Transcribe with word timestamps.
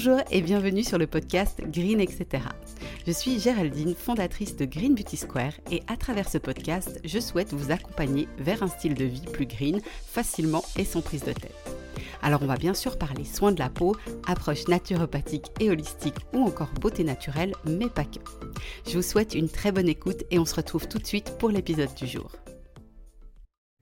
Bonjour 0.00 0.20
et 0.30 0.42
bienvenue 0.42 0.84
sur 0.84 0.96
le 0.96 1.08
podcast 1.08 1.60
Green 1.72 2.00
etc. 2.00 2.44
Je 3.04 3.10
suis 3.10 3.40
Géraldine, 3.40 3.96
fondatrice 3.96 4.54
de 4.54 4.64
Green 4.64 4.94
Beauty 4.94 5.16
Square 5.16 5.54
et 5.72 5.82
à 5.88 5.96
travers 5.96 6.28
ce 6.28 6.38
podcast, 6.38 7.00
je 7.02 7.18
souhaite 7.18 7.52
vous 7.52 7.72
accompagner 7.72 8.28
vers 8.38 8.62
un 8.62 8.68
style 8.68 8.94
de 8.94 9.04
vie 9.04 9.26
plus 9.32 9.46
green, 9.46 9.80
facilement 10.06 10.62
et 10.76 10.84
sans 10.84 11.00
prise 11.00 11.24
de 11.24 11.32
tête. 11.32 11.74
Alors 12.22 12.42
on 12.42 12.46
va 12.46 12.54
bien 12.54 12.74
sûr 12.74 12.96
parler 12.96 13.24
soins 13.24 13.50
de 13.50 13.58
la 13.58 13.70
peau, 13.70 13.96
approche 14.24 14.68
naturopathique 14.68 15.46
et 15.58 15.68
holistique 15.68 16.14
ou 16.32 16.44
encore 16.44 16.70
beauté 16.80 17.02
naturelle, 17.02 17.54
mais 17.64 17.88
pas 17.88 18.04
que. 18.04 18.20
Je 18.86 18.98
vous 18.98 19.02
souhaite 19.02 19.34
une 19.34 19.48
très 19.48 19.72
bonne 19.72 19.88
écoute 19.88 20.22
et 20.30 20.38
on 20.38 20.44
se 20.44 20.54
retrouve 20.54 20.86
tout 20.86 20.98
de 20.98 21.06
suite 21.08 21.34
pour 21.40 21.48
l'épisode 21.48 21.92
du 21.96 22.06
jour. 22.06 22.30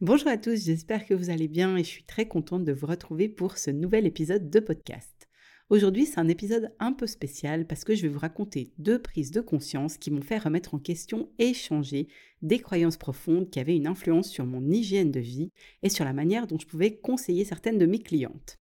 Bonjour 0.01 0.28
à 0.28 0.38
tous, 0.38 0.64
j'espère 0.64 1.04
que 1.04 1.12
vous 1.12 1.28
allez 1.28 1.48
bien 1.48 1.76
et 1.76 1.84
je 1.84 1.90
suis 1.90 2.04
très 2.04 2.26
contente 2.26 2.64
de 2.64 2.73
vous 2.73 2.87
retrouver 2.87 3.28
pour 3.28 3.59
ce 3.59 3.70
nouvel 3.70 4.06
épisode 4.06 4.48
de 4.48 4.60
podcast. 4.60 5.15
Aujourd'hui, 5.68 6.06
c'est 6.06 6.20
un 6.20 6.28
épisode 6.28 6.72
un 6.78 6.92
peu 6.92 7.08
spécial 7.08 7.66
parce 7.66 7.82
que 7.82 7.96
je 7.96 8.02
vais 8.02 8.08
vous 8.08 8.20
raconter 8.20 8.70
deux 8.78 9.00
prises 9.02 9.32
de 9.32 9.40
conscience 9.40 9.98
qui 9.98 10.12
m'ont 10.12 10.22
fait 10.22 10.38
remettre 10.38 10.74
en 10.74 10.78
question 10.78 11.28
et 11.40 11.54
changer 11.54 12.06
des 12.40 12.60
croyances 12.60 12.96
profondes 12.96 13.50
qui 13.50 13.58
avaient 13.58 13.74
une 13.74 13.88
influence 13.88 14.30
sur 14.30 14.46
mon 14.46 14.64
hygiène 14.70 15.10
de 15.10 15.18
vie 15.18 15.50
et 15.82 15.88
sur 15.88 16.04
la 16.04 16.12
manière 16.12 16.46
dont 16.46 16.58
je 16.58 16.68
pouvais 16.68 16.96
conseiller 16.96 17.44
certaines 17.44 17.78
de 17.78 17.86
mes 17.86 17.98
clientes. 17.98 18.60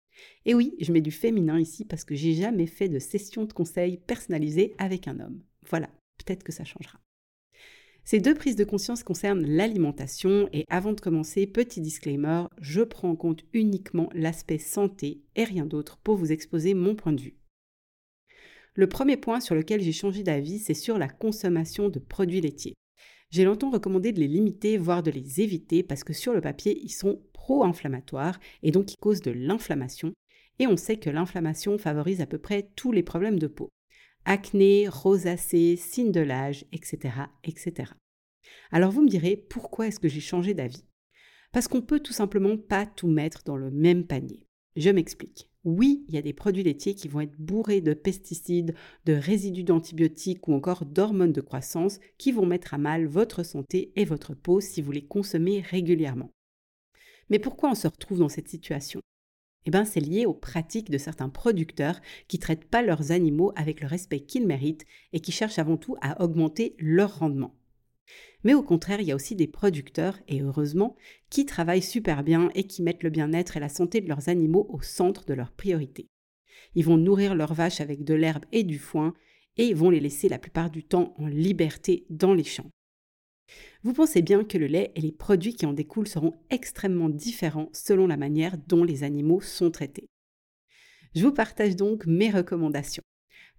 Et 0.46 0.54
oui, 0.54 0.74
je 0.80 0.90
mets 0.90 1.02
du 1.02 1.10
féminin 1.10 1.60
ici 1.60 1.84
parce 1.84 2.04
que 2.04 2.14
j'ai 2.14 2.32
jamais 2.32 2.66
fait 2.66 2.88
de 2.88 2.98
session 2.98 3.44
de 3.44 3.52
conseil 3.52 3.98
personnalisée 3.98 4.74
avec 4.78 5.06
un 5.06 5.20
homme. 5.20 5.42
Voilà, 5.68 5.90
peut-être 6.16 6.44
que 6.44 6.52
ça 6.52 6.64
changera. 6.64 6.98
Ces 8.08 8.20
deux 8.20 8.34
prises 8.34 8.54
de 8.54 8.62
conscience 8.62 9.02
concernent 9.02 9.44
l'alimentation 9.44 10.48
et 10.52 10.64
avant 10.68 10.92
de 10.92 11.00
commencer, 11.00 11.44
petit 11.44 11.80
disclaimer, 11.80 12.44
je 12.60 12.82
prends 12.82 13.10
en 13.10 13.16
compte 13.16 13.42
uniquement 13.52 14.08
l'aspect 14.14 14.58
santé 14.58 15.22
et 15.34 15.42
rien 15.42 15.66
d'autre 15.66 15.98
pour 16.04 16.14
vous 16.14 16.30
exposer 16.30 16.72
mon 16.74 16.94
point 16.94 17.12
de 17.12 17.20
vue. 17.20 17.34
Le 18.74 18.88
premier 18.88 19.16
point 19.16 19.40
sur 19.40 19.56
lequel 19.56 19.80
j'ai 19.80 19.90
changé 19.90 20.22
d'avis, 20.22 20.60
c'est 20.60 20.72
sur 20.72 20.98
la 20.98 21.08
consommation 21.08 21.88
de 21.88 21.98
produits 21.98 22.40
laitiers. 22.40 22.76
J'ai 23.30 23.42
longtemps 23.42 23.70
recommandé 23.70 24.12
de 24.12 24.20
les 24.20 24.28
limiter, 24.28 24.78
voire 24.78 25.02
de 25.02 25.10
les 25.10 25.40
éviter, 25.40 25.82
parce 25.82 26.04
que 26.04 26.12
sur 26.12 26.32
le 26.32 26.40
papier, 26.40 26.78
ils 26.80 26.92
sont 26.92 27.20
pro-inflammatoires 27.32 28.38
et 28.62 28.70
donc 28.70 28.92
ils 28.92 28.98
causent 28.98 29.22
de 29.22 29.32
l'inflammation. 29.32 30.12
Et 30.60 30.68
on 30.68 30.76
sait 30.76 30.98
que 30.98 31.10
l'inflammation 31.10 31.76
favorise 31.76 32.20
à 32.20 32.26
peu 32.26 32.38
près 32.38 32.70
tous 32.76 32.92
les 32.92 33.02
problèmes 33.02 33.40
de 33.40 33.48
peau 33.48 33.68
acné, 34.26 34.88
rosacée, 34.88 35.76
signe 35.76 36.12
de 36.12 36.20
l'âge, 36.20 36.66
etc., 36.72 37.14
etc. 37.44 37.92
Alors 38.70 38.90
vous 38.90 39.02
me 39.02 39.08
direz, 39.08 39.36
pourquoi 39.36 39.86
est-ce 39.86 40.00
que 40.00 40.08
j'ai 40.08 40.20
changé 40.20 40.52
d'avis? 40.52 40.84
Parce 41.52 41.68
qu'on 41.68 41.80
peut 41.80 42.00
tout 42.00 42.12
simplement 42.12 42.58
pas 42.58 42.84
tout 42.84 43.08
mettre 43.08 43.44
dans 43.44 43.56
le 43.56 43.70
même 43.70 44.06
panier. 44.06 44.46
Je 44.74 44.90
m'explique. 44.90 45.48
Oui, 45.64 46.04
il 46.08 46.14
y 46.14 46.18
a 46.18 46.22
des 46.22 46.32
produits 46.32 46.62
laitiers 46.62 46.94
qui 46.94 47.08
vont 47.08 47.20
être 47.20 47.36
bourrés 47.38 47.80
de 47.80 47.94
pesticides, 47.94 48.74
de 49.04 49.14
résidus 49.14 49.64
d'antibiotiques 49.64 50.46
ou 50.46 50.52
encore 50.52 50.84
d'hormones 50.84 51.32
de 51.32 51.40
croissance 51.40 51.98
qui 52.18 52.30
vont 52.30 52.46
mettre 52.46 52.74
à 52.74 52.78
mal 52.78 53.06
votre 53.06 53.42
santé 53.42 53.92
et 53.96 54.04
votre 54.04 54.34
peau 54.34 54.60
si 54.60 54.82
vous 54.82 54.92
les 54.92 55.06
consommez 55.06 55.62
régulièrement. 55.62 56.30
Mais 57.30 57.38
pourquoi 57.38 57.70
on 57.70 57.74
se 57.74 57.88
retrouve 57.88 58.18
dans 58.18 58.28
cette 58.28 58.48
situation? 58.48 59.00
Eh 59.66 59.70
ben, 59.70 59.84
c'est 59.84 60.00
lié 60.00 60.26
aux 60.26 60.34
pratiques 60.34 60.90
de 60.90 60.98
certains 60.98 61.28
producteurs 61.28 62.00
qui 62.28 62.38
traitent 62.38 62.64
pas 62.64 62.82
leurs 62.82 63.10
animaux 63.10 63.52
avec 63.56 63.80
le 63.80 63.88
respect 63.88 64.20
qu'ils 64.20 64.46
méritent 64.46 64.86
et 65.12 65.20
qui 65.20 65.32
cherchent 65.32 65.58
avant 65.58 65.76
tout 65.76 65.96
à 66.00 66.22
augmenter 66.22 66.76
leur 66.78 67.18
rendement. 67.18 67.54
Mais 68.44 68.54
au 68.54 68.62
contraire, 68.62 69.00
il 69.00 69.08
y 69.08 69.12
a 69.12 69.16
aussi 69.16 69.34
des 69.34 69.48
producteurs, 69.48 70.20
et 70.28 70.40
heureusement, 70.40 70.94
qui 71.30 71.46
travaillent 71.46 71.82
super 71.82 72.22
bien 72.22 72.50
et 72.54 72.62
qui 72.62 72.82
mettent 72.82 73.02
le 73.02 73.10
bien-être 73.10 73.56
et 73.56 73.60
la 73.60 73.68
santé 73.68 74.00
de 74.00 74.08
leurs 74.08 74.28
animaux 74.28 74.68
au 74.70 74.80
centre 74.80 75.24
de 75.24 75.34
leurs 75.34 75.50
priorités. 75.50 76.06
Ils 76.76 76.84
vont 76.84 76.96
nourrir 76.96 77.34
leurs 77.34 77.54
vaches 77.54 77.80
avec 77.80 78.04
de 78.04 78.14
l'herbe 78.14 78.44
et 78.52 78.62
du 78.62 78.78
foin, 78.78 79.14
et 79.56 79.66
ils 79.66 79.74
vont 79.74 79.90
les 79.90 80.00
laisser 80.00 80.28
la 80.28 80.38
plupart 80.38 80.70
du 80.70 80.84
temps 80.84 81.14
en 81.18 81.26
liberté 81.26 82.06
dans 82.08 82.34
les 82.34 82.44
champs. 82.44 82.70
Vous 83.82 83.92
pensez 83.92 84.22
bien 84.22 84.44
que 84.44 84.58
le 84.58 84.66
lait 84.66 84.92
et 84.94 85.00
les 85.00 85.12
produits 85.12 85.54
qui 85.54 85.66
en 85.66 85.72
découlent 85.72 86.08
seront 86.08 86.34
extrêmement 86.50 87.08
différents 87.08 87.70
selon 87.72 88.06
la 88.06 88.16
manière 88.16 88.58
dont 88.66 88.84
les 88.84 89.04
animaux 89.04 89.40
sont 89.40 89.70
traités. 89.70 90.08
Je 91.14 91.22
vous 91.22 91.32
partage 91.32 91.76
donc 91.76 92.06
mes 92.06 92.30
recommandations. 92.30 93.02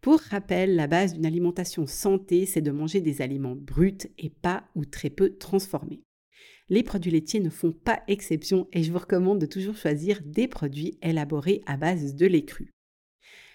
Pour 0.01 0.19
rappel, 0.19 0.75
la 0.75 0.87
base 0.87 1.13
d'une 1.13 1.25
alimentation 1.25 1.87
santé, 1.87 2.45
c'est 2.45 2.61
de 2.61 2.71
manger 2.71 3.01
des 3.01 3.21
aliments 3.21 3.55
bruts 3.55 3.97
et 4.17 4.29
pas 4.29 4.65
ou 4.75 4.85
très 4.85 5.09
peu 5.09 5.37
transformés. 5.37 6.01
Les 6.69 6.83
produits 6.83 7.11
laitiers 7.11 7.39
ne 7.39 7.49
font 7.49 7.71
pas 7.71 8.03
exception 8.07 8.67
et 8.73 8.83
je 8.83 8.91
vous 8.91 8.99
recommande 8.99 9.39
de 9.39 9.45
toujours 9.45 9.77
choisir 9.77 10.21
des 10.23 10.47
produits 10.47 10.97
élaborés 11.01 11.61
à 11.65 11.77
base 11.77 12.15
de 12.15 12.25
lait 12.25 12.45
cru. 12.45 12.73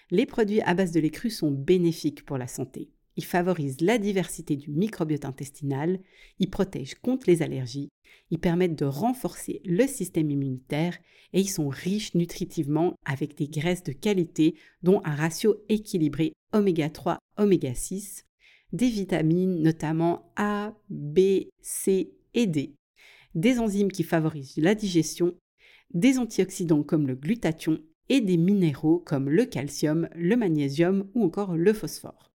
Les 0.09 0.25
produits 0.25 0.61
à 0.61 0.73
base 0.73 0.91
de 0.91 0.99
lait 0.99 1.11
cru 1.11 1.29
sont 1.29 1.51
bénéfiques 1.51 2.25
pour 2.25 2.37
la 2.37 2.47
santé. 2.47 2.89
Ils 3.15 3.25
favorisent 3.25 3.81
la 3.81 3.97
diversité 3.97 4.55
du 4.55 4.71
microbiote 4.71 5.25
intestinal, 5.25 5.99
ils 6.39 6.49
protègent 6.49 6.95
contre 6.95 7.29
les 7.29 7.41
allergies, 7.41 7.89
ils 8.31 8.39
permettent 8.39 8.77
de 8.77 8.85
renforcer 8.85 9.61
le 9.65 9.85
système 9.85 10.31
immunitaire 10.31 10.97
et 11.33 11.41
ils 11.41 11.49
sont 11.49 11.69
riches 11.69 12.15
nutritivement 12.15 12.95
avec 13.05 13.37
des 13.37 13.47
graisses 13.47 13.83
de 13.83 13.91
qualité 13.91 14.55
dont 14.81 15.01
un 15.03 15.15
ratio 15.15 15.57
équilibré 15.69 16.33
oméga 16.53 16.89
3, 16.89 17.19
oméga 17.37 17.73
6, 17.73 18.25
des 18.71 18.89
vitamines 18.89 19.61
notamment 19.61 20.31
A, 20.35 20.73
B, 20.89 21.19
C 21.61 22.13
et 22.33 22.47
D, 22.47 22.73
des 23.35 23.59
enzymes 23.59 23.91
qui 23.91 24.03
favorisent 24.03 24.57
la 24.57 24.73
digestion, 24.73 25.35
des 25.93 26.17
antioxydants 26.17 26.83
comme 26.83 27.07
le 27.07 27.15
glutathion 27.15 27.79
et 28.09 28.21
des 28.21 28.37
minéraux 28.37 28.99
comme 28.99 29.29
le 29.29 29.45
calcium, 29.45 30.09
le 30.15 30.35
magnésium 30.35 31.07
ou 31.13 31.23
encore 31.23 31.55
le 31.55 31.73
phosphore. 31.73 32.32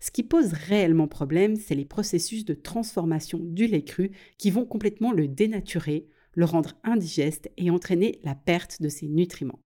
Ce 0.00 0.10
qui 0.10 0.22
pose 0.22 0.52
réellement 0.52 1.08
problème, 1.08 1.56
c'est 1.56 1.74
les 1.74 1.84
processus 1.84 2.44
de 2.44 2.54
transformation 2.54 3.38
du 3.40 3.66
lait 3.66 3.84
cru 3.84 4.10
qui 4.38 4.50
vont 4.50 4.64
complètement 4.64 5.12
le 5.12 5.28
dénaturer, 5.28 6.08
le 6.34 6.44
rendre 6.44 6.74
indigeste 6.84 7.50
et 7.56 7.70
entraîner 7.70 8.20
la 8.24 8.34
perte 8.34 8.80
de 8.80 8.88
ses 8.88 9.08
nutriments. 9.08 9.60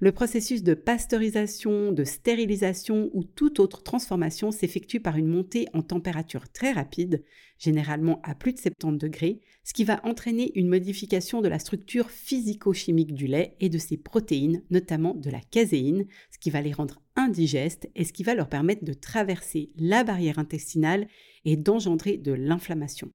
Le 0.00 0.12
processus 0.12 0.62
de 0.62 0.74
pasteurisation, 0.74 1.90
de 1.90 2.04
stérilisation 2.04 3.10
ou 3.14 3.24
toute 3.24 3.58
autre 3.58 3.82
transformation 3.82 4.52
s'effectue 4.52 5.00
par 5.00 5.16
une 5.16 5.26
montée 5.26 5.66
en 5.72 5.82
température 5.82 6.48
très 6.52 6.70
rapide, 6.70 7.24
généralement 7.58 8.20
à 8.22 8.36
plus 8.36 8.52
de 8.52 8.60
70 8.60 8.96
degrés, 8.96 9.40
ce 9.64 9.72
qui 9.72 9.82
va 9.82 10.00
entraîner 10.04 10.52
une 10.54 10.68
modification 10.68 11.40
de 11.40 11.48
la 11.48 11.58
structure 11.58 12.10
physico-chimique 12.10 13.12
du 13.12 13.26
lait 13.26 13.56
et 13.58 13.68
de 13.68 13.78
ses 13.78 13.96
protéines, 13.96 14.62
notamment 14.70 15.14
de 15.14 15.30
la 15.30 15.40
caséine, 15.40 16.06
ce 16.30 16.38
qui 16.38 16.50
va 16.50 16.60
les 16.60 16.72
rendre 16.72 17.02
indigestes 17.16 17.90
et 17.96 18.04
ce 18.04 18.12
qui 18.12 18.22
va 18.22 18.36
leur 18.36 18.48
permettre 18.48 18.84
de 18.84 18.92
traverser 18.92 19.72
la 19.74 20.04
barrière 20.04 20.38
intestinale 20.38 21.08
et 21.44 21.56
d'engendrer 21.56 22.18
de 22.18 22.30
l'inflammation. 22.30 23.10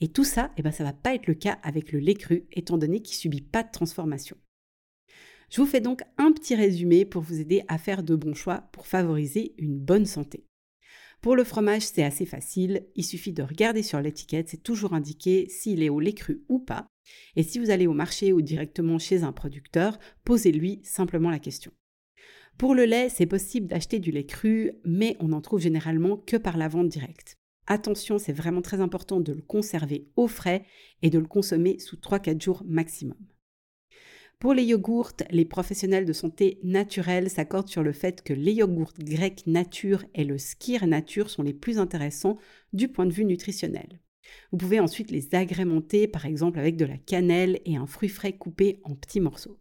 Et 0.00 0.12
tout 0.12 0.24
ça, 0.24 0.52
eh 0.56 0.62
ben, 0.62 0.70
ça 0.70 0.84
ne 0.84 0.90
va 0.90 0.92
pas 0.92 1.16
être 1.16 1.26
le 1.26 1.34
cas 1.34 1.58
avec 1.64 1.90
le 1.90 1.98
lait 1.98 2.14
cru, 2.14 2.46
étant 2.52 2.78
donné 2.78 3.02
qu'il 3.02 3.16
ne 3.16 3.20
subit 3.20 3.40
pas 3.40 3.64
de 3.64 3.72
transformation. 3.72 4.36
Je 5.50 5.60
vous 5.60 5.66
fais 5.66 5.80
donc 5.80 6.02
un 6.18 6.32
petit 6.32 6.54
résumé 6.54 7.04
pour 7.04 7.22
vous 7.22 7.40
aider 7.40 7.62
à 7.68 7.78
faire 7.78 8.02
de 8.02 8.16
bons 8.16 8.34
choix 8.34 8.68
pour 8.72 8.86
favoriser 8.86 9.54
une 9.58 9.78
bonne 9.78 10.06
santé. 10.06 10.44
Pour 11.22 11.36
le 11.36 11.44
fromage, 11.44 11.82
c'est 11.82 12.04
assez 12.04 12.26
facile, 12.26 12.86
il 12.94 13.04
suffit 13.04 13.32
de 13.32 13.42
regarder 13.42 13.82
sur 13.82 14.00
l'étiquette, 14.00 14.48
c'est 14.48 14.62
toujours 14.62 14.92
indiqué 14.92 15.48
s'il 15.48 15.82
est 15.82 15.88
au 15.88 16.00
lait 16.00 16.12
cru 16.12 16.44
ou 16.48 16.58
pas. 16.58 16.86
Et 17.36 17.42
si 17.42 17.58
vous 17.58 17.70
allez 17.70 17.86
au 17.86 17.94
marché 17.94 18.32
ou 18.32 18.42
directement 18.42 18.98
chez 18.98 19.22
un 19.22 19.32
producteur, 19.32 19.98
posez-lui 20.24 20.80
simplement 20.82 21.30
la 21.30 21.38
question. 21.38 21.72
Pour 22.58 22.74
le 22.74 22.84
lait, 22.84 23.08
c'est 23.08 23.26
possible 23.26 23.66
d'acheter 23.66 23.98
du 23.98 24.10
lait 24.10 24.26
cru, 24.26 24.72
mais 24.84 25.16
on 25.20 25.28
n'en 25.28 25.40
trouve 25.40 25.60
généralement 25.60 26.16
que 26.16 26.36
par 26.36 26.56
la 26.56 26.68
vente 26.68 26.88
directe. 26.88 27.36
Attention, 27.66 28.18
c'est 28.18 28.32
vraiment 28.32 28.62
très 28.62 28.80
important 28.80 29.20
de 29.20 29.32
le 29.32 29.42
conserver 29.42 30.08
au 30.16 30.28
frais 30.28 30.64
et 31.02 31.10
de 31.10 31.18
le 31.18 31.26
consommer 31.26 31.78
sous 31.78 31.96
3-4 31.96 32.40
jours 32.40 32.62
maximum. 32.66 33.18
Pour 34.38 34.52
les 34.52 34.64
yogourts, 34.64 35.12
les 35.30 35.46
professionnels 35.46 36.04
de 36.04 36.12
santé 36.12 36.58
naturelle 36.62 37.30
s'accordent 37.30 37.70
sur 37.70 37.82
le 37.82 37.92
fait 37.92 38.22
que 38.22 38.34
les 38.34 38.52
yogourts 38.52 38.92
grecs 38.98 39.46
nature 39.46 40.04
et 40.14 40.24
le 40.24 40.36
skir 40.36 40.86
nature 40.86 41.30
sont 41.30 41.42
les 41.42 41.54
plus 41.54 41.78
intéressants 41.78 42.36
du 42.74 42.88
point 42.88 43.06
de 43.06 43.12
vue 43.12 43.24
nutritionnel. 43.24 44.00
Vous 44.52 44.58
pouvez 44.58 44.78
ensuite 44.78 45.10
les 45.10 45.34
agrémenter 45.34 46.06
par 46.06 46.26
exemple 46.26 46.58
avec 46.58 46.76
de 46.76 46.84
la 46.84 46.98
cannelle 46.98 47.60
et 47.64 47.76
un 47.76 47.86
fruit 47.86 48.10
frais 48.10 48.36
coupé 48.36 48.80
en 48.84 48.94
petits 48.94 49.20
morceaux. 49.20 49.58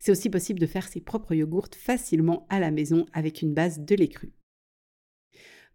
C'est 0.00 0.12
aussi 0.12 0.30
possible 0.30 0.58
de 0.58 0.66
faire 0.66 0.88
ses 0.88 1.00
propres 1.00 1.34
yogourts 1.34 1.68
facilement 1.76 2.46
à 2.48 2.58
la 2.58 2.72
maison 2.72 3.06
avec 3.12 3.40
une 3.42 3.54
base 3.54 3.78
de 3.80 3.94
lait 3.94 4.08
cru. 4.08 4.32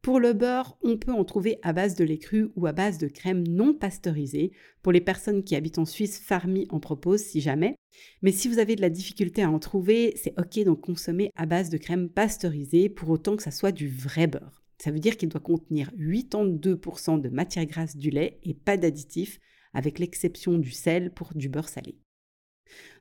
Pour 0.05 0.19
le 0.19 0.33
beurre, 0.33 0.77
on 0.83 0.97
peut 0.97 1.11
en 1.11 1.23
trouver 1.23 1.57
à 1.63 1.73
base 1.73 1.95
de 1.95 2.03
lait 2.03 2.19
cru 2.19 2.51
ou 2.55 2.67
à 2.67 2.73
base 2.73 2.99
de 2.99 3.07
crème 3.07 3.43
non 3.47 3.73
pasteurisée. 3.73 4.51
Pour 4.83 4.91
les 4.91 5.01
personnes 5.01 5.43
qui 5.43 5.55
habitent 5.55 5.79
en 5.79 5.85
Suisse, 5.85 6.19
Farmi 6.19 6.67
en 6.69 6.79
propose 6.79 7.21
si 7.21 7.41
jamais. 7.41 7.75
Mais 8.21 8.31
si 8.31 8.47
vous 8.47 8.59
avez 8.59 8.75
de 8.75 8.81
la 8.81 8.91
difficulté 8.91 9.41
à 9.41 9.49
en 9.49 9.57
trouver, 9.57 10.13
c'est 10.15 10.39
ok 10.39 10.63
d'en 10.63 10.75
consommer 10.75 11.31
à 11.35 11.47
base 11.47 11.71
de 11.71 11.79
crème 11.79 12.07
pasteurisée 12.07 12.87
pour 12.87 13.09
autant 13.09 13.35
que 13.35 13.41
ça 13.41 13.49
soit 13.49 13.71
du 13.71 13.89
vrai 13.89 14.27
beurre. 14.27 14.63
Ça 14.77 14.91
veut 14.91 14.99
dire 14.99 15.17
qu'il 15.17 15.29
doit 15.29 15.41
contenir 15.41 15.89
82% 15.97 17.19
de 17.19 17.29
matière 17.29 17.65
grasse 17.65 17.97
du 17.97 18.11
lait 18.11 18.39
et 18.43 18.53
pas 18.53 18.77
d'additifs, 18.77 19.39
avec 19.73 19.97
l'exception 19.97 20.59
du 20.59 20.69
sel 20.69 21.15
pour 21.15 21.33
du 21.33 21.49
beurre 21.49 21.67
salé. 21.67 21.97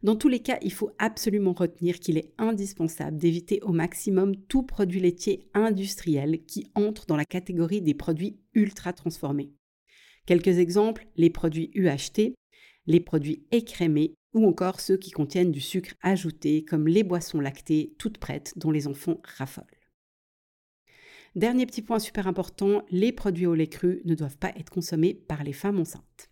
Dans 0.02 0.16
tous 0.16 0.28
les 0.28 0.40
cas, 0.40 0.58
il 0.62 0.72
faut 0.72 0.90
absolument 0.99 1.52
retenir 1.52 1.99
qu'il 1.99 2.19
est 2.19 2.32
indispensable 2.38 3.16
d'éviter 3.16 3.61
au 3.62 3.72
maximum 3.72 4.37
tout 4.37 4.62
produit 4.62 5.00
laitier 5.00 5.49
industriel 5.55 6.44
qui 6.44 6.70
entre 6.75 7.06
dans 7.06 7.16
la 7.16 7.25
catégorie 7.25 7.82
des 7.82 7.94
produits 7.94 8.38
ultra 8.55 8.93
transformés. 8.93 9.52
Quelques 10.26 10.58
exemples, 10.58 11.06
les 11.16 11.31
produits 11.31 11.70
UHT, 11.75 12.34
les 12.87 13.00
produits 13.00 13.46
écrémés 13.50 14.14
ou 14.34 14.46
encore 14.46 14.81
ceux 14.81 14.96
qui 14.96 15.11
contiennent 15.11 15.52
du 15.52 15.61
sucre 15.61 15.94
ajouté 16.02 16.64
comme 16.64 16.88
les 16.88 17.02
boissons 17.02 17.40
lactées 17.40 17.94
toutes 17.99 18.19
prêtes 18.19 18.52
dont 18.56 18.70
les 18.70 18.87
enfants 18.87 19.20
raffolent. 19.25 19.64
Dernier 21.34 21.67
petit 21.67 21.82
point 21.82 21.99
super 21.99 22.28
important, 22.28 22.82
les 22.90 23.10
produits 23.10 23.46
au 23.46 23.55
lait 23.55 23.69
cru 23.69 24.02
ne 24.05 24.14
doivent 24.14 24.38
pas 24.38 24.52
être 24.56 24.70
consommés 24.70 25.14
par 25.14 25.43
les 25.43 25.52
femmes 25.52 25.81
enceintes. 25.81 26.31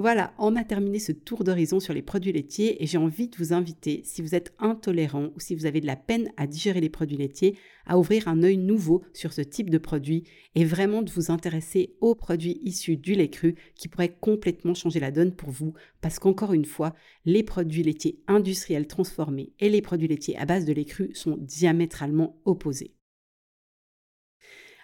Voilà, 0.00 0.32
on 0.38 0.54
a 0.54 0.62
terminé 0.62 1.00
ce 1.00 1.10
tour 1.10 1.42
d'horizon 1.42 1.80
sur 1.80 1.92
les 1.92 2.02
produits 2.02 2.30
laitiers 2.30 2.80
et 2.80 2.86
j'ai 2.86 2.98
envie 2.98 3.26
de 3.26 3.36
vous 3.36 3.52
inviter, 3.52 4.02
si 4.04 4.22
vous 4.22 4.36
êtes 4.36 4.54
intolérant 4.60 5.30
ou 5.34 5.40
si 5.40 5.56
vous 5.56 5.66
avez 5.66 5.80
de 5.80 5.88
la 5.88 5.96
peine 5.96 6.30
à 6.36 6.46
digérer 6.46 6.80
les 6.80 6.88
produits 6.88 7.16
laitiers, 7.16 7.58
à 7.84 7.98
ouvrir 7.98 8.28
un 8.28 8.44
œil 8.44 8.58
nouveau 8.58 9.02
sur 9.12 9.32
ce 9.32 9.40
type 9.40 9.70
de 9.70 9.78
produit 9.78 10.22
et 10.54 10.64
vraiment 10.64 11.02
de 11.02 11.10
vous 11.10 11.32
intéresser 11.32 11.96
aux 12.00 12.14
produits 12.14 12.60
issus 12.62 12.96
du 12.96 13.14
lait 13.14 13.28
cru 13.28 13.56
qui 13.74 13.88
pourraient 13.88 14.16
complètement 14.20 14.74
changer 14.74 15.00
la 15.00 15.10
donne 15.10 15.34
pour 15.34 15.50
vous 15.50 15.74
parce 16.00 16.20
qu'encore 16.20 16.52
une 16.52 16.64
fois, 16.64 16.94
les 17.24 17.42
produits 17.42 17.82
laitiers 17.82 18.20
industriels 18.28 18.86
transformés 18.86 19.52
et 19.58 19.68
les 19.68 19.82
produits 19.82 20.06
laitiers 20.06 20.38
à 20.38 20.46
base 20.46 20.64
de 20.64 20.72
lait 20.72 20.84
cru 20.84 21.10
sont 21.12 21.36
diamétralement 21.40 22.40
opposés. 22.44 22.94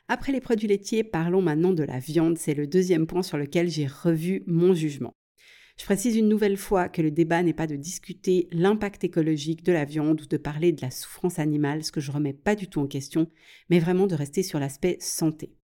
Après 0.07 0.33
les 0.33 0.41
produits 0.41 0.69
laitiers, 0.69 1.03
parlons 1.03 1.41
maintenant 1.41 1.73
de 1.73 1.83
la 1.83 1.99
viande. 1.99 2.37
C'est 2.37 2.55
le 2.55 2.67
deuxième 2.67 3.07
point 3.07 3.23
sur 3.23 3.39
lequel 3.39 3.71
j'ai 3.71 3.87
revu 3.87 4.43
mon 4.47 4.75
jugement. 4.75 5.15
Je 5.79 5.85
précise 5.85 6.17
une 6.17 6.29
nouvelle 6.29 6.59
fois 6.59 6.89
que 6.89 7.03
le 7.03 7.11
débat 7.11 7.43
n'est 7.43 7.55
pas 7.55 7.67
de 7.67 7.75
discuter 7.75 8.47
l'impact 8.53 9.03
écologique 9.03 9.65
de 9.65 9.73
la 9.73 9.85
viande 9.85 10.21
ou 10.21 10.27
de 10.27 10.37
parler 10.37 10.73
de 10.73 10.83
la 10.83 10.91
souffrance 10.91 11.39
animale, 11.39 11.83
ce 11.83 11.91
que 11.91 12.01
je 12.01 12.13
remets 12.13 12.35
pas 12.35 12.55
du 12.55 12.69
tout 12.69 12.81
en 12.81 12.87
question, 12.87 13.29
mais 13.71 13.81
vraiment 13.81 14.07
de 14.07 14.15
rester 14.15 14.43
sur 14.43 14.61
l'aspect 14.61 14.99
santé. 15.01 15.57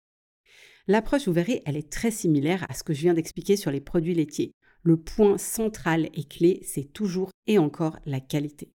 L'approche, 0.87 1.27
vous 1.27 1.33
verrez, 1.33 1.61
elle 1.65 1.77
est 1.77 1.91
très 1.91 2.11
similaire 2.11 2.65
à 2.67 2.73
ce 2.73 2.83
que 2.83 2.93
je 2.93 3.01
viens 3.01 3.13
d'expliquer 3.13 3.55
sur 3.55 3.71
les 3.71 3.79
produits 3.79 4.15
laitiers. 4.15 4.51
Le 4.83 4.97
point 4.97 5.37
central 5.37 6.09
et 6.13 6.23
clé, 6.23 6.59
c'est 6.63 6.91
toujours 6.91 7.29
et 7.45 7.59
encore 7.59 7.99
la 8.05 8.19
qualité. 8.19 8.73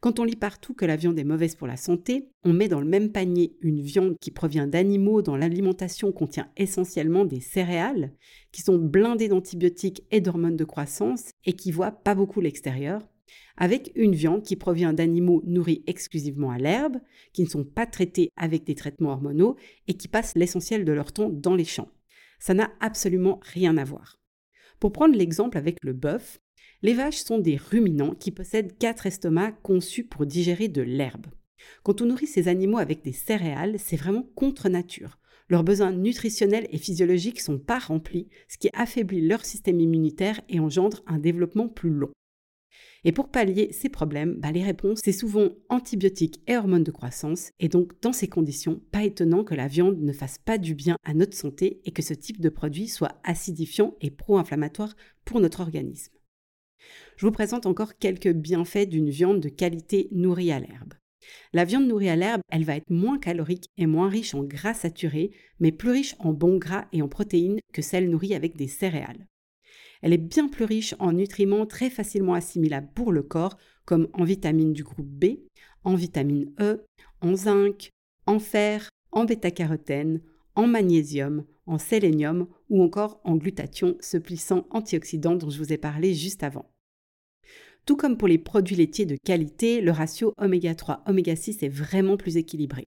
Quand 0.00 0.18
on 0.18 0.24
lit 0.24 0.36
partout 0.36 0.72
que 0.72 0.86
la 0.86 0.96
viande 0.96 1.18
est 1.18 1.24
mauvaise 1.24 1.56
pour 1.56 1.66
la 1.66 1.76
santé, 1.76 2.30
on 2.42 2.54
met 2.54 2.68
dans 2.68 2.80
le 2.80 2.88
même 2.88 3.12
panier 3.12 3.58
une 3.60 3.82
viande 3.82 4.16
qui 4.18 4.30
provient 4.30 4.66
d'animaux 4.66 5.20
dont 5.20 5.36
l'alimentation 5.36 6.10
contient 6.10 6.50
essentiellement 6.56 7.26
des 7.26 7.40
céréales, 7.40 8.14
qui 8.50 8.62
sont 8.62 8.78
blindées 8.78 9.28
d'antibiotiques 9.28 10.02
et 10.10 10.22
d'hormones 10.22 10.56
de 10.56 10.64
croissance 10.64 11.32
et 11.44 11.52
qui 11.52 11.70
voient 11.70 11.90
pas 11.90 12.14
beaucoup 12.14 12.40
l'extérieur, 12.40 13.06
avec 13.58 13.92
une 13.94 14.14
viande 14.14 14.42
qui 14.42 14.56
provient 14.56 14.94
d'animaux 14.94 15.42
nourris 15.44 15.84
exclusivement 15.86 16.50
à 16.50 16.56
l'herbe, 16.56 16.96
qui 17.34 17.42
ne 17.42 17.48
sont 17.48 17.64
pas 17.64 17.84
traités 17.84 18.30
avec 18.36 18.64
des 18.64 18.74
traitements 18.74 19.10
hormonaux 19.10 19.56
et 19.86 19.94
qui 19.94 20.08
passent 20.08 20.34
l'essentiel 20.34 20.86
de 20.86 20.92
leur 20.92 21.12
temps 21.12 21.28
dans 21.28 21.54
les 21.54 21.66
champs. 21.66 21.90
Ça 22.38 22.54
n'a 22.54 22.70
absolument 22.80 23.38
rien 23.42 23.76
à 23.76 23.84
voir. 23.84 24.18
Pour 24.78 24.92
prendre 24.92 25.14
l'exemple 25.14 25.58
avec 25.58 25.76
le 25.82 25.92
bœuf, 25.92 26.40
les 26.82 26.94
vaches 26.94 27.18
sont 27.18 27.38
des 27.38 27.56
ruminants 27.56 28.14
qui 28.14 28.30
possèdent 28.30 28.76
quatre 28.78 29.06
estomacs 29.06 29.60
conçus 29.62 30.04
pour 30.04 30.26
digérer 30.26 30.68
de 30.68 30.82
l'herbe. 30.82 31.26
Quand 31.82 32.00
on 32.00 32.06
nourrit 32.06 32.26
ces 32.26 32.48
animaux 32.48 32.78
avec 32.78 33.02
des 33.02 33.12
céréales, 33.12 33.76
c'est 33.78 33.96
vraiment 33.96 34.26
contre 34.34 34.68
nature. 34.68 35.18
Leurs 35.48 35.64
besoins 35.64 35.92
nutritionnels 35.92 36.68
et 36.70 36.78
physiologiques 36.78 37.40
sont 37.40 37.58
pas 37.58 37.78
remplis, 37.78 38.28
ce 38.48 38.56
qui 38.56 38.70
affaiblit 38.72 39.26
leur 39.26 39.44
système 39.44 39.80
immunitaire 39.80 40.40
et 40.48 40.60
engendre 40.60 41.02
un 41.06 41.18
développement 41.18 41.68
plus 41.68 41.90
long. 41.90 42.10
Et 43.02 43.12
pour 43.12 43.30
pallier 43.30 43.72
ces 43.72 43.88
problèmes, 43.88 44.34
bah, 44.34 44.52
les 44.52 44.62
réponses, 44.62 45.00
c'est 45.02 45.12
souvent 45.12 45.48
antibiotiques 45.68 46.40
et 46.46 46.56
hormones 46.56 46.84
de 46.84 46.90
croissance, 46.90 47.50
et 47.58 47.68
donc 47.68 47.92
dans 48.00 48.12
ces 48.12 48.28
conditions, 48.28 48.80
pas 48.92 49.04
étonnant 49.04 49.42
que 49.42 49.54
la 49.54 49.68
viande 49.68 50.00
ne 50.00 50.12
fasse 50.12 50.38
pas 50.38 50.58
du 50.58 50.74
bien 50.74 50.96
à 51.04 51.14
notre 51.14 51.36
santé 51.36 51.80
et 51.84 51.92
que 51.92 52.02
ce 52.02 52.14
type 52.14 52.40
de 52.40 52.50
produit 52.50 52.88
soit 52.88 53.20
acidifiant 53.24 53.96
et 54.00 54.10
pro-inflammatoire 54.10 54.94
pour 55.24 55.40
notre 55.40 55.60
organisme. 55.60 56.12
Je 57.16 57.26
vous 57.26 57.32
présente 57.32 57.66
encore 57.66 57.96
quelques 57.98 58.32
bienfaits 58.32 58.88
d'une 58.88 59.10
viande 59.10 59.40
de 59.40 59.48
qualité 59.48 60.08
nourrie 60.12 60.52
à 60.52 60.60
l'herbe. 60.60 60.94
La 61.52 61.64
viande 61.64 61.86
nourrie 61.86 62.08
à 62.08 62.16
l'herbe, 62.16 62.40
elle 62.50 62.64
va 62.64 62.76
être 62.76 62.90
moins 62.90 63.18
calorique 63.18 63.68
et 63.76 63.86
moins 63.86 64.08
riche 64.08 64.34
en 64.34 64.42
gras 64.42 64.74
saturés, 64.74 65.30
mais 65.58 65.72
plus 65.72 65.90
riche 65.90 66.16
en 66.18 66.32
bons 66.32 66.58
gras 66.58 66.86
et 66.92 67.02
en 67.02 67.08
protéines 67.08 67.60
que 67.72 67.82
celle 67.82 68.10
nourrie 68.10 68.34
avec 68.34 68.56
des 68.56 68.68
céréales. 68.68 69.26
Elle 70.02 70.12
est 70.12 70.18
bien 70.18 70.48
plus 70.48 70.64
riche 70.64 70.94
en 70.98 71.12
nutriments 71.12 71.66
très 71.66 71.90
facilement 71.90 72.34
assimilables 72.34 72.90
pour 72.94 73.12
le 73.12 73.22
corps, 73.22 73.58
comme 73.84 74.08
en 74.12 74.24
vitamines 74.24 74.72
du 74.72 74.82
groupe 74.82 75.06
B, 75.06 75.40
en 75.84 75.94
vitamine 75.94 76.52
E, 76.60 76.86
en 77.20 77.34
zinc, 77.34 77.90
en 78.26 78.38
fer, 78.38 78.88
en 79.12 79.24
bêta-carotène, 79.24 80.22
en 80.60 80.66
magnésium, 80.66 81.46
en 81.64 81.78
sélénium 81.78 82.46
ou 82.68 82.82
encore 82.82 83.18
en 83.24 83.36
glutathion, 83.36 83.96
ce 84.00 84.18
puissant 84.18 84.66
antioxydant 84.70 85.34
dont 85.34 85.48
je 85.48 85.56
vous 85.56 85.72
ai 85.72 85.78
parlé 85.78 86.12
juste 86.12 86.42
avant. 86.42 86.70
Tout 87.86 87.96
comme 87.96 88.18
pour 88.18 88.28
les 88.28 88.36
produits 88.36 88.76
laitiers 88.76 89.06
de 89.06 89.16
qualité, 89.24 89.80
le 89.80 89.90
ratio 89.90 90.34
oméga 90.36 90.74
3 90.74 91.02
oméga 91.06 91.34
6 91.34 91.62
est 91.62 91.70
vraiment 91.70 92.18
plus 92.18 92.36
équilibré. 92.36 92.84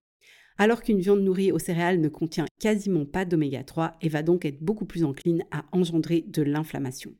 Alors 0.59 0.83
qu'une 0.83 0.99
viande 0.99 1.23
nourrie 1.23 1.51
aux 1.51 1.57
céréales 1.57 1.99
ne 1.99 2.09
contient 2.09 2.45
quasiment 2.59 3.05
pas 3.05 3.25
d'oméga 3.25 3.63
3 3.63 3.97
et 4.01 4.09
va 4.09 4.21
donc 4.21 4.45
être 4.45 4.61
beaucoup 4.61 4.85
plus 4.85 5.03
encline 5.03 5.43
à 5.49 5.65
engendrer 5.71 6.23
de 6.27 6.43
l'inflammation. 6.43 7.11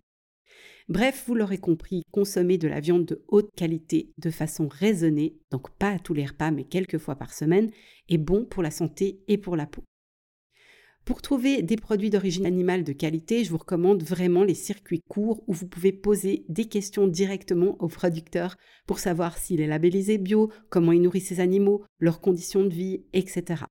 Bref, 0.87 1.23
vous 1.25 1.33
l'aurez 1.33 1.57
compris, 1.57 2.03
consommer 2.11 2.59
de 2.59 2.67
la 2.67 2.79
viande 2.79 3.05
de 3.05 3.23
haute 3.27 3.49
qualité 3.55 4.13
de 4.19 4.29
façon 4.29 4.67
raisonnée, 4.67 5.39
donc 5.49 5.71
pas 5.77 5.93
à 5.93 5.99
tous 5.99 6.13
les 6.13 6.27
repas 6.27 6.51
mais 6.51 6.65
quelques 6.65 6.99
fois 6.99 7.15
par 7.15 7.33
semaine, 7.33 7.71
est 8.07 8.19
bon 8.19 8.45
pour 8.45 8.61
la 8.61 8.69
santé 8.69 9.23
et 9.27 9.39
pour 9.39 9.55
la 9.55 9.65
peau. 9.65 9.83
Pour 11.05 11.21
trouver 11.21 11.61
des 11.61 11.75
produits 11.75 12.09
d'origine 12.09 12.45
animale 12.45 12.85
de 12.85 12.93
qualité, 12.93 13.43
je 13.43 13.49
vous 13.49 13.57
recommande 13.57 14.03
vraiment 14.03 14.45
les 14.45 14.53
circuits 14.53 15.01
courts 15.09 15.43
où 15.47 15.53
vous 15.53 15.67
pouvez 15.67 15.91
poser 15.91 16.45
des 16.47 16.63
questions 16.65 17.07
directement 17.07 17.75
aux 17.79 17.89
producteurs 17.89 18.55
pour 18.87 18.99
savoir 18.99 19.37
s'il 19.37 19.59
est 19.59 19.67
labellisé 19.67 20.17
bio, 20.17 20.49
comment 20.69 20.93
il 20.93 21.01
nourrit 21.01 21.19
ses 21.19 21.41
animaux, 21.41 21.83
leurs 21.99 22.21
conditions 22.21 22.63
de 22.63 22.73
vie, 22.73 23.03
etc. 23.11 23.63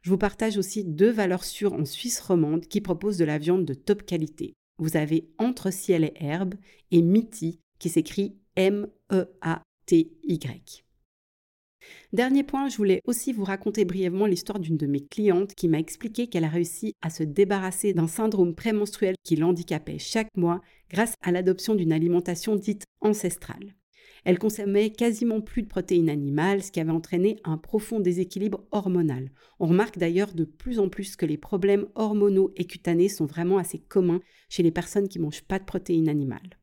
Je 0.00 0.08
vous 0.08 0.16
partage 0.16 0.56
aussi 0.56 0.82
deux 0.84 1.10
valeurs 1.10 1.44
sûres 1.44 1.74
en 1.74 1.84
Suisse 1.84 2.20
romande 2.20 2.66
qui 2.66 2.80
proposent 2.80 3.18
de 3.18 3.26
la 3.26 3.36
viande 3.36 3.66
de 3.66 3.74
top 3.74 4.04
qualité. 4.04 4.54
Vous 4.78 4.96
avez 4.96 5.28
Entre 5.36 5.70
ciel 5.70 6.04
et 6.04 6.14
herbe 6.16 6.54
et 6.90 7.02
Miti 7.02 7.60
qui 7.78 7.90
s'écrit 7.90 8.38
M-E-A-T-Y. 8.56 9.22
Dernier 12.12 12.42
point, 12.42 12.68
je 12.68 12.76
voulais 12.76 13.00
aussi 13.06 13.32
vous 13.32 13.44
raconter 13.44 13.84
brièvement 13.84 14.26
l'histoire 14.26 14.58
d'une 14.58 14.76
de 14.76 14.86
mes 14.86 15.04
clientes 15.04 15.54
qui 15.54 15.68
m'a 15.68 15.78
expliqué 15.78 16.26
qu'elle 16.26 16.44
a 16.44 16.48
réussi 16.48 16.94
à 17.02 17.10
se 17.10 17.22
débarrasser 17.22 17.94
d'un 17.94 18.08
syndrome 18.08 18.54
prémenstruel 18.54 19.14
qui 19.24 19.36
l'handicapait 19.36 19.98
chaque 19.98 20.36
mois 20.36 20.60
grâce 20.90 21.14
à 21.22 21.32
l'adoption 21.32 21.74
d'une 21.74 21.92
alimentation 21.92 22.56
dite 22.56 22.84
ancestrale. 23.00 23.74
Elle 24.24 24.38
consommait 24.38 24.90
quasiment 24.90 25.40
plus 25.40 25.62
de 25.62 25.68
protéines 25.68 26.10
animales, 26.10 26.62
ce 26.62 26.70
qui 26.70 26.78
avait 26.78 26.92
entraîné 26.92 27.38
un 27.44 27.58
profond 27.58 27.98
déséquilibre 27.98 28.64
hormonal. 28.70 29.32
On 29.58 29.66
remarque 29.66 29.98
d'ailleurs 29.98 30.32
de 30.32 30.44
plus 30.44 30.78
en 30.78 30.88
plus 30.88 31.16
que 31.16 31.26
les 31.26 31.38
problèmes 31.38 31.86
hormonaux 31.96 32.52
et 32.56 32.64
cutanés 32.64 33.08
sont 33.08 33.26
vraiment 33.26 33.58
assez 33.58 33.78
communs 33.78 34.20
chez 34.48 34.62
les 34.62 34.70
personnes 34.70 35.08
qui 35.08 35.18
mangent 35.18 35.42
pas 35.42 35.58
de 35.58 35.64
protéines 35.64 36.08
animales. 36.08 36.58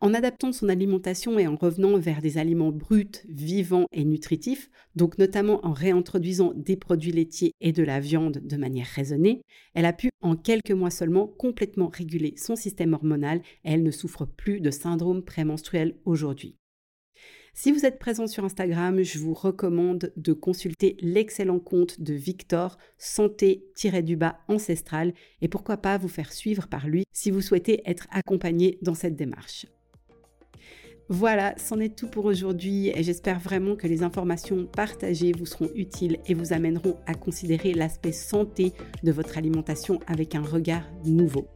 En 0.00 0.14
adaptant 0.14 0.52
son 0.52 0.68
alimentation 0.68 1.38
et 1.38 1.46
en 1.46 1.56
revenant 1.56 1.98
vers 1.98 2.20
des 2.22 2.38
aliments 2.38 2.72
bruts, 2.72 3.24
vivants 3.28 3.86
et 3.92 4.04
nutritifs, 4.04 4.70
donc 4.94 5.18
notamment 5.18 5.64
en 5.66 5.72
réintroduisant 5.72 6.52
des 6.54 6.76
produits 6.76 7.12
laitiers 7.12 7.52
et 7.60 7.72
de 7.72 7.82
la 7.82 8.00
viande 8.00 8.40
de 8.44 8.56
manière 8.56 8.86
raisonnée, 8.86 9.42
elle 9.74 9.86
a 9.86 9.92
pu 9.92 10.10
en 10.20 10.36
quelques 10.36 10.70
mois 10.70 10.90
seulement 10.90 11.26
complètement 11.26 11.88
réguler 11.88 12.34
son 12.36 12.56
système 12.56 12.94
hormonal 12.94 13.38
et 13.64 13.72
elle 13.72 13.82
ne 13.82 13.90
souffre 13.90 14.24
plus 14.24 14.60
de 14.60 14.70
syndrome 14.70 15.22
prémenstruel 15.22 15.96
aujourd'hui. 16.04 16.56
Si 17.60 17.72
vous 17.72 17.84
êtes 17.84 17.98
présent 17.98 18.28
sur 18.28 18.44
Instagram, 18.44 19.02
je 19.02 19.18
vous 19.18 19.34
recommande 19.34 20.12
de 20.14 20.32
consulter 20.32 20.96
l'excellent 21.00 21.58
compte 21.58 22.00
de 22.00 22.14
Victor, 22.14 22.78
santé-du-bas 22.98 24.38
ancestral, 24.46 25.12
et 25.40 25.48
pourquoi 25.48 25.76
pas 25.76 25.98
vous 25.98 26.06
faire 26.06 26.32
suivre 26.32 26.68
par 26.68 26.86
lui 26.86 27.02
si 27.12 27.32
vous 27.32 27.40
souhaitez 27.40 27.82
être 27.84 28.06
accompagné 28.12 28.78
dans 28.82 28.94
cette 28.94 29.16
démarche. 29.16 29.66
Voilà, 31.10 31.54
c'en 31.56 31.80
est 31.80 31.96
tout 31.96 32.06
pour 32.06 32.26
aujourd'hui 32.26 32.88
et 32.88 33.02
j'espère 33.02 33.40
vraiment 33.40 33.76
que 33.76 33.86
les 33.86 34.02
informations 34.02 34.66
partagées 34.66 35.32
vous 35.32 35.46
seront 35.46 35.70
utiles 35.74 36.18
et 36.26 36.34
vous 36.34 36.52
amèneront 36.52 36.98
à 37.06 37.14
considérer 37.14 37.72
l'aspect 37.72 38.12
santé 38.12 38.74
de 39.02 39.10
votre 39.10 39.38
alimentation 39.38 40.00
avec 40.06 40.34
un 40.34 40.42
regard 40.42 40.84
nouveau. 41.06 41.48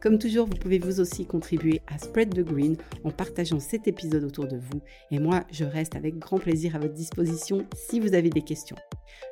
Comme 0.00 0.18
toujours, 0.18 0.46
vous 0.46 0.56
pouvez 0.56 0.80
vous 0.80 0.98
aussi 0.98 1.24
contribuer 1.24 1.82
à 1.86 1.98
Spread 1.98 2.34
the 2.34 2.44
Green 2.44 2.76
en 3.04 3.12
partageant 3.12 3.60
cet 3.60 3.86
épisode 3.86 4.24
autour 4.24 4.48
de 4.48 4.56
vous 4.56 4.82
et 5.12 5.20
moi, 5.20 5.44
je 5.52 5.64
reste 5.64 5.94
avec 5.94 6.18
grand 6.18 6.38
plaisir 6.38 6.74
à 6.74 6.80
votre 6.80 6.94
disposition 6.94 7.64
si 7.76 8.00
vous 8.00 8.12
avez 8.12 8.30
des 8.30 8.42
questions. 8.42 8.76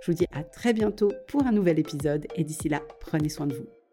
Je 0.03 0.13
vous 0.13 0.17
dis 0.17 0.27
à 0.31 0.45
très 0.45 0.73
bientôt 0.73 1.13
pour 1.27 1.45
un 1.45 1.53
nouvel 1.53 1.81
épisode 1.81 2.29
et 2.37 2.45
d'ici 2.45 2.69
là, 2.69 2.81
prenez 3.01 3.29
soin 3.29 3.49
de 3.49 3.55
vous. 3.55 3.84